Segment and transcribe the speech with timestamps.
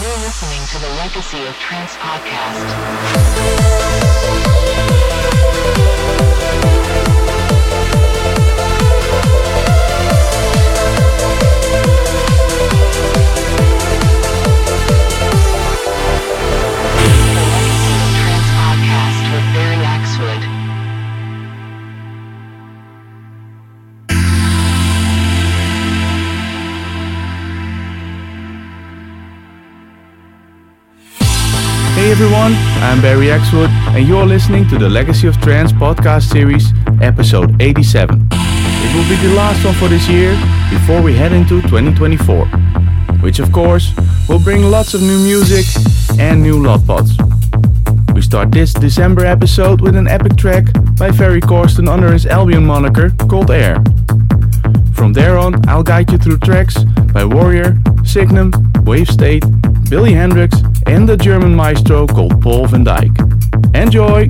[0.00, 2.68] You're listening to the Legacy of Trance podcast.
[32.20, 37.62] Everyone, I'm Barry Xwood, and you're listening to the Legacy of Trance podcast series, episode
[37.62, 38.28] 87.
[38.32, 40.32] It will be the last one for this year
[40.68, 42.46] before we head into 2024,
[43.20, 43.92] which of course
[44.28, 45.64] will bring lots of new music
[46.18, 47.16] and new lot pods.
[48.12, 50.64] We start this December episode with an epic track
[50.98, 53.76] by Ferry Corsten under his Albion moniker called Air.
[54.92, 56.82] From there on, I'll guide you through tracks
[57.12, 58.50] by Warrior, Signum,
[58.82, 59.44] Wavestate,
[59.88, 63.74] Billy Hendrix, and the German maestro called Paul van Dyk.
[63.74, 64.28] Enjoy!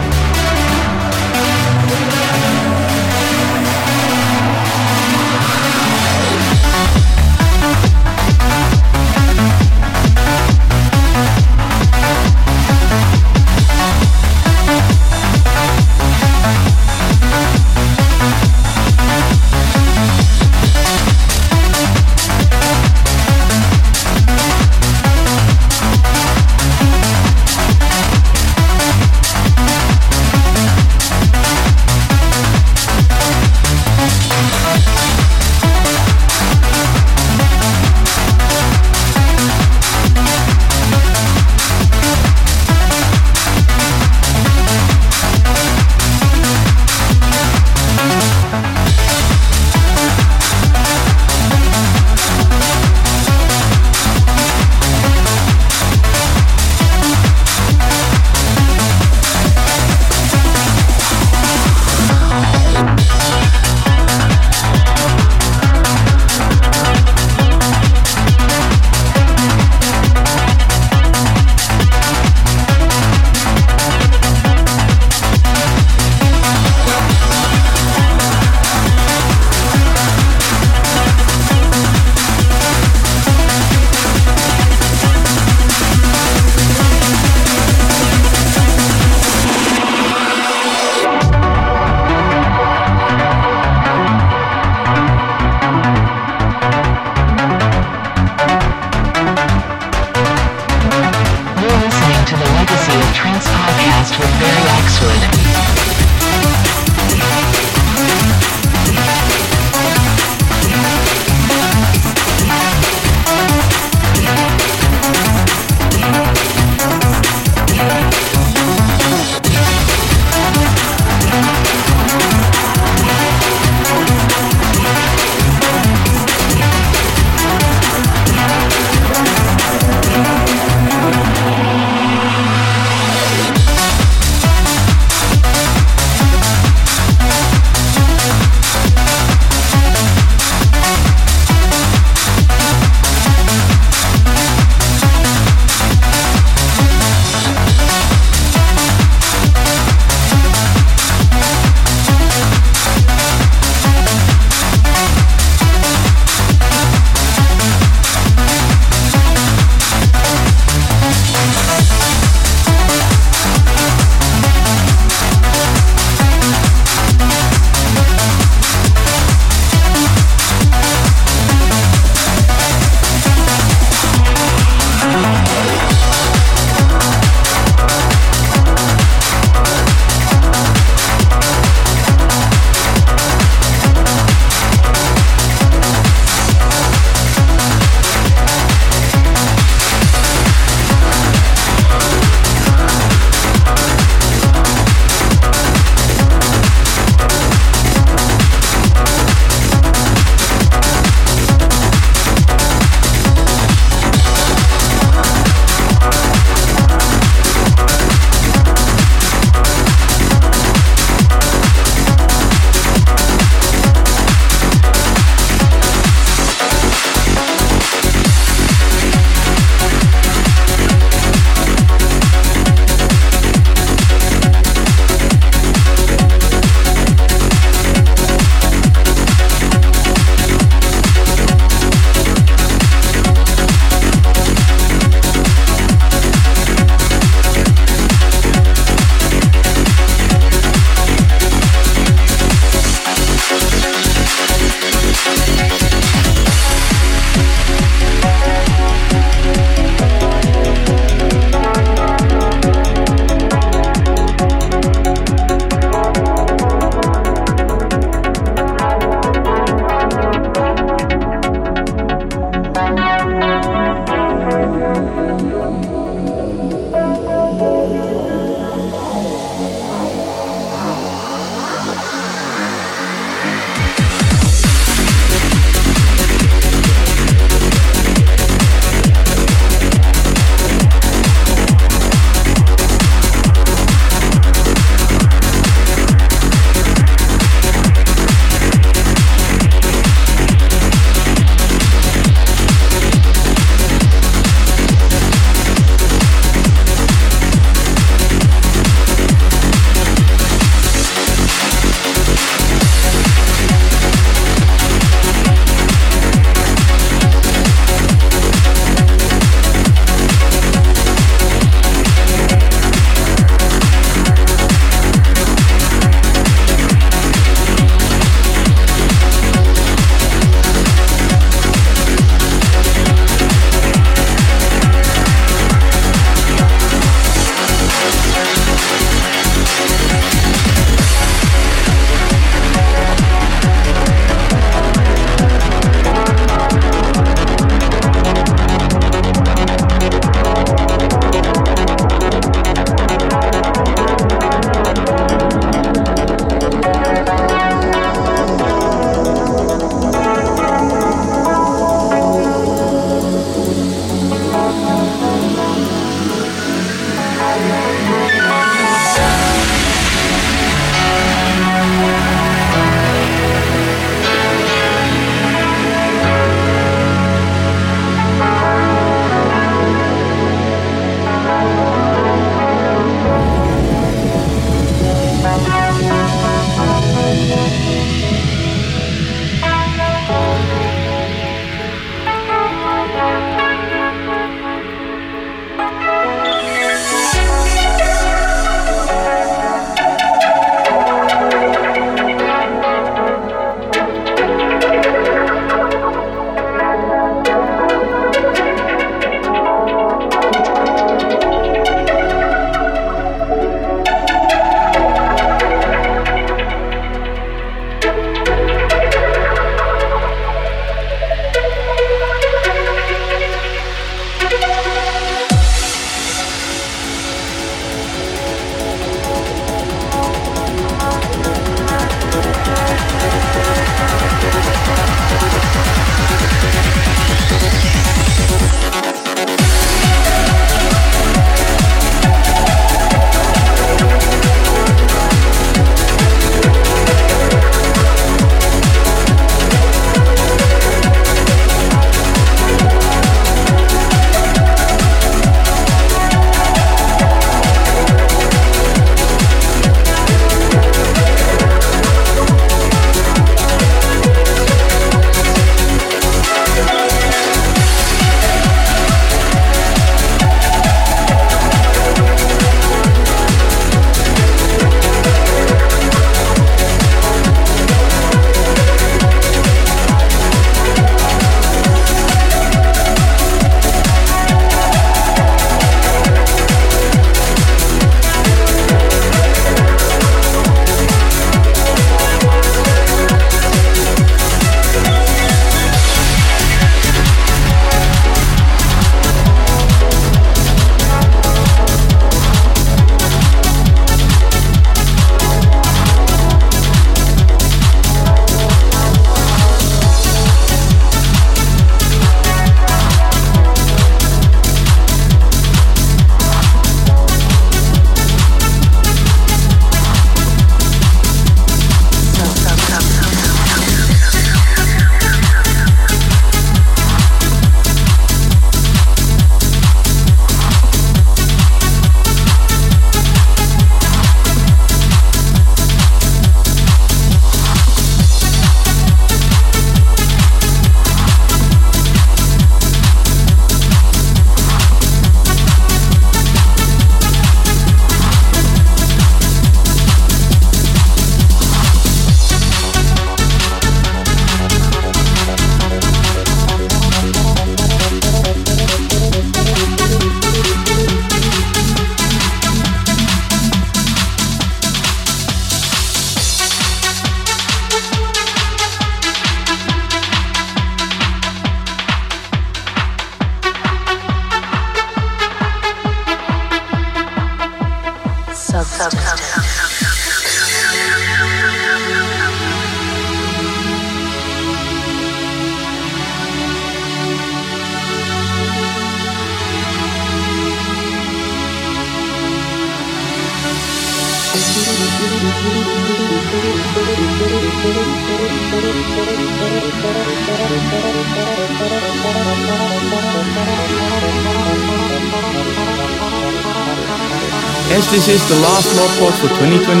[598.24, 600.00] This is the last log for 2023,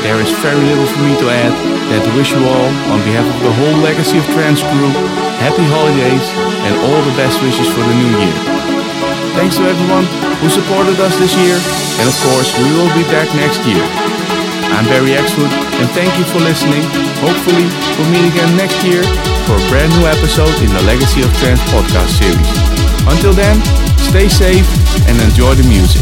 [0.00, 1.52] there is very little for me to add
[1.92, 4.88] than to wish you all, on behalf of the whole Legacy of Trance crew,
[5.36, 6.24] happy holidays
[6.64, 8.36] and all the best wishes for the new year.
[9.36, 10.08] Thanks to everyone
[10.40, 11.60] who supported us this year,
[12.00, 13.84] and of course, we will be back next year.
[14.72, 16.80] I'm Barry Xwood, and thank you for listening.
[17.20, 17.68] Hopefully,
[18.00, 19.04] we'll meet again next year
[19.44, 22.48] for a brand new episode in the Legacy of Trance podcast series.
[23.12, 23.60] Until then,
[24.08, 24.64] stay safe
[25.04, 26.00] and enjoy the music.